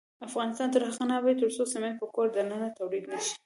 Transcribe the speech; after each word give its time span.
افغانستان 0.27 0.67
تر 0.73 0.81
هغو 0.87 1.03
نه 1.09 1.13
ابادیږي، 1.17 1.41
ترڅو 1.43 1.63
سمنټ 1.73 1.95
په 1.99 2.07
کور 2.15 2.27
دننه 2.35 2.67
تولید 2.79 3.03
نشي. 3.11 3.33